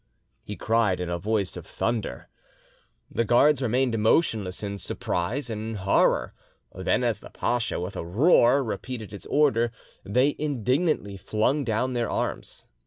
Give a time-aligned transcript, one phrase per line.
[0.41, 2.27] he cried in a voice of thunder.
[3.11, 6.33] The guards remained motionless in surprise and horror,
[6.73, 9.71] then as the pacha, with a roar, repeated his order,
[10.03, 12.65] they indignantly flung down their arms.